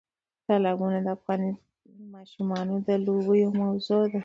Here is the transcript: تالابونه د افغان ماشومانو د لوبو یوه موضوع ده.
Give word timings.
تالابونه 0.47 0.97
د 1.05 1.07
افغان 1.15 1.41
ماشومانو 2.15 2.75
د 2.87 2.89
لوبو 3.05 3.33
یوه 3.43 3.53
موضوع 3.61 4.03
ده. 4.11 4.19